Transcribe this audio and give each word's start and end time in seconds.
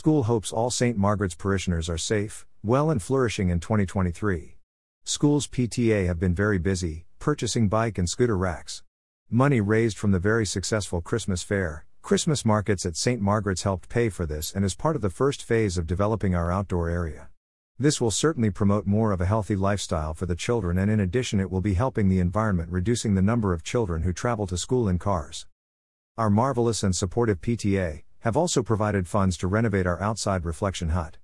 School 0.00 0.22
hopes 0.22 0.50
all 0.50 0.70
St. 0.70 0.96
Margaret's 0.96 1.34
parishioners 1.34 1.90
are 1.90 1.98
safe, 1.98 2.46
well, 2.62 2.90
and 2.90 3.02
flourishing 3.02 3.50
in 3.50 3.60
2023. 3.60 4.56
Schools 5.04 5.46
PTA 5.46 6.06
have 6.06 6.18
been 6.18 6.34
very 6.34 6.56
busy, 6.56 7.04
purchasing 7.18 7.68
bike 7.68 7.98
and 7.98 8.08
scooter 8.08 8.38
racks. 8.38 8.82
Money 9.28 9.60
raised 9.60 9.98
from 9.98 10.10
the 10.10 10.18
very 10.18 10.46
successful 10.46 11.02
Christmas 11.02 11.42
fair, 11.42 11.84
Christmas 12.00 12.46
markets 12.46 12.86
at 12.86 12.96
St. 12.96 13.20
Margaret's 13.20 13.64
helped 13.64 13.90
pay 13.90 14.08
for 14.08 14.24
this 14.24 14.54
and 14.54 14.64
is 14.64 14.74
part 14.74 14.96
of 14.96 15.02
the 15.02 15.10
first 15.10 15.42
phase 15.42 15.76
of 15.76 15.86
developing 15.86 16.34
our 16.34 16.50
outdoor 16.50 16.88
area. 16.88 17.28
This 17.78 18.00
will 18.00 18.10
certainly 18.10 18.48
promote 18.48 18.86
more 18.86 19.12
of 19.12 19.20
a 19.20 19.26
healthy 19.26 19.54
lifestyle 19.54 20.14
for 20.14 20.24
the 20.24 20.34
children, 20.34 20.78
and 20.78 20.90
in 20.90 21.00
addition, 21.00 21.40
it 21.40 21.50
will 21.50 21.60
be 21.60 21.74
helping 21.74 22.08
the 22.08 22.20
environment, 22.20 22.70
reducing 22.70 23.16
the 23.16 23.20
number 23.20 23.52
of 23.52 23.62
children 23.62 24.04
who 24.04 24.14
travel 24.14 24.46
to 24.46 24.56
school 24.56 24.88
in 24.88 24.98
cars. 24.98 25.46
Our 26.16 26.30
marvelous 26.30 26.82
and 26.82 26.96
supportive 26.96 27.42
PTA 27.42 28.04
have 28.20 28.36
also 28.36 28.62
provided 28.62 29.08
funds 29.08 29.36
to 29.38 29.46
renovate 29.46 29.86
our 29.86 30.00
outside 30.00 30.44
reflection 30.44 30.90
hut. 30.90 31.16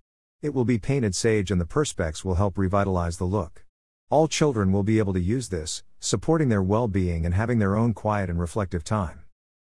It 0.43 0.55
will 0.55 0.65
be 0.65 0.79
painted 0.79 1.15
sage, 1.15 1.51
and 1.51 1.61
the 1.61 1.67
perspex 1.67 2.25
will 2.25 2.37
help 2.37 2.59
revitalize 2.59 3.19
the 3.19 3.25
look. 3.25 3.65
All 4.09 4.29
children 4.29 4.71
will 4.71 4.83
be 4.83 4.99
able 4.99 5.13
to 5.13 5.21
use 5.21 5.49
this, 5.49 5.83
supporting 5.99 6.49
their 6.49 6.63
well 6.63 6.89
being 6.89 7.27
and 7.27 7.35
having 7.35 7.59
their 7.59 7.77
own 7.77 7.95
quiet 7.95 8.31
and 8.31 8.39
reflective 8.39 8.85
time. 8.85 9.25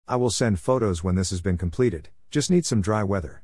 I 0.08 0.16
will 0.16 0.30
send 0.30 0.60
photos 0.60 1.04
when 1.04 1.16
this 1.16 1.30
has 1.30 1.42
been 1.42 1.58
completed, 1.58 2.10
just 2.32 2.50
need 2.50 2.66
some 2.66 2.82
dry 2.82 3.04
weather. 3.04 3.44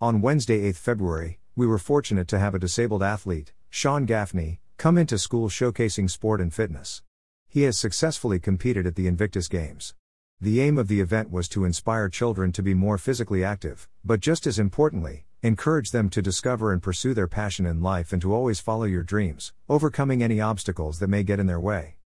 On 0.00 0.20
Wednesday, 0.20 0.62
8 0.62 0.76
February, 0.76 1.38
we 1.54 1.66
were 1.66 1.78
fortunate 1.78 2.26
to 2.28 2.38
have 2.38 2.54
a 2.54 2.58
disabled 2.58 3.02
athlete, 3.02 3.52
Sean 3.70 4.06
Gaffney, 4.06 4.60
come 4.76 4.98
into 4.98 5.18
school 5.18 5.48
showcasing 5.48 6.10
sport 6.10 6.40
and 6.40 6.52
fitness. 6.52 7.02
He 7.48 7.62
has 7.62 7.78
successfully 7.78 8.40
competed 8.40 8.86
at 8.86 8.96
the 8.96 9.06
Invictus 9.06 9.46
Games. 9.46 9.94
The 10.40 10.60
aim 10.60 10.78
of 10.78 10.88
the 10.88 11.00
event 11.00 11.30
was 11.30 11.48
to 11.50 11.64
inspire 11.64 12.08
children 12.08 12.52
to 12.52 12.62
be 12.62 12.74
more 12.74 12.98
physically 12.98 13.42
active, 13.42 13.88
but 14.04 14.20
just 14.20 14.46
as 14.46 14.58
importantly, 14.58 15.26
Encourage 15.44 15.90
them 15.90 16.08
to 16.08 16.22
discover 16.22 16.72
and 16.72 16.82
pursue 16.82 17.12
their 17.12 17.28
passion 17.28 17.66
in 17.66 17.82
life 17.82 18.14
and 18.14 18.22
to 18.22 18.32
always 18.32 18.60
follow 18.60 18.84
your 18.84 19.02
dreams, 19.02 19.52
overcoming 19.68 20.22
any 20.22 20.40
obstacles 20.40 21.00
that 21.00 21.08
may 21.08 21.22
get 21.22 21.38
in 21.38 21.46
their 21.46 21.60
way. 21.60 21.96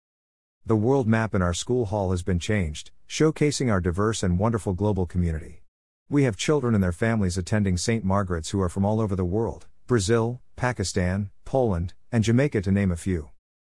The 0.66 0.74
world 0.74 1.06
map 1.06 1.36
in 1.36 1.40
our 1.40 1.54
school 1.54 1.86
hall 1.86 2.10
has 2.10 2.24
been 2.24 2.40
changed, 2.40 2.90
showcasing 3.08 3.70
our 3.70 3.80
diverse 3.80 4.24
and 4.24 4.40
wonderful 4.40 4.72
global 4.72 5.06
community. 5.06 5.62
We 6.10 6.24
have 6.24 6.36
children 6.36 6.74
and 6.74 6.82
their 6.82 6.90
families 6.90 7.38
attending 7.38 7.76
St. 7.76 8.04
Margaret's 8.04 8.50
who 8.50 8.60
are 8.60 8.68
from 8.68 8.84
all 8.84 9.00
over 9.00 9.14
the 9.14 9.24
world 9.24 9.68
Brazil, 9.86 10.40
Pakistan, 10.56 11.30
Poland, 11.44 11.94
and 12.10 12.24
Jamaica, 12.24 12.62
to 12.62 12.72
name 12.72 12.90
a 12.90 12.96
few. 12.96 13.30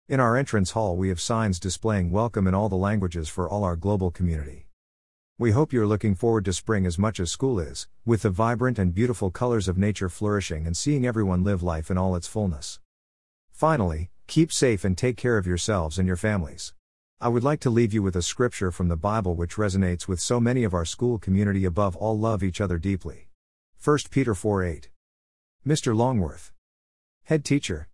In 0.09 0.21
our 0.21 0.37
entrance 0.37 0.71
hall, 0.71 0.95
we 0.95 1.09
have 1.09 1.19
signs 1.19 1.59
displaying 1.59 2.11
welcome 2.11 2.47
in 2.47 2.53
all 2.53 2.69
the 2.69 2.77
languages 2.77 3.27
for 3.27 3.49
all 3.49 3.65
our 3.65 3.75
global 3.75 4.09
community. 4.09 4.67
We 5.37 5.51
hope 5.51 5.73
you're 5.73 5.85
looking 5.85 6.15
forward 6.15 6.45
to 6.45 6.53
spring 6.53 6.85
as 6.85 6.97
much 6.97 7.19
as 7.19 7.29
school 7.29 7.59
is, 7.59 7.89
with 8.05 8.21
the 8.21 8.29
vibrant 8.29 8.79
and 8.79 8.95
beautiful 8.95 9.31
colors 9.31 9.67
of 9.67 9.77
nature 9.77 10.07
flourishing 10.07 10.65
and 10.65 10.77
seeing 10.77 11.05
everyone 11.05 11.43
live 11.43 11.61
life 11.61 11.91
in 11.91 11.97
all 11.97 12.15
its 12.15 12.25
fullness. 12.25 12.79
Finally, 13.51 14.09
keep 14.27 14.49
safe 14.53 14.85
and 14.85 14.97
take 14.97 15.17
care 15.17 15.37
of 15.37 15.45
yourselves 15.45 15.99
and 15.99 16.07
your 16.07 16.15
families. 16.15 16.73
I 17.19 17.27
would 17.27 17.43
like 17.43 17.59
to 17.59 17.69
leave 17.69 17.93
you 17.93 18.01
with 18.01 18.15
a 18.15 18.21
scripture 18.21 18.71
from 18.71 18.87
the 18.87 18.95
Bible 18.95 19.35
which 19.35 19.55
resonates 19.55 20.07
with 20.07 20.21
so 20.21 20.39
many 20.39 20.63
of 20.63 20.73
our 20.73 20.85
school 20.85 21.19
community 21.19 21.65
above 21.65 21.97
all 21.97 22.17
love 22.17 22.43
each 22.43 22.61
other 22.61 22.79
deeply. 22.79 23.27
1 23.83 23.97
Peter 24.09 24.33
4 24.33 24.63
8. 24.63 24.89
Mr. 25.67 25.93
Longworth. 25.93 26.53
Head 27.25 27.43
teacher, 27.43 27.85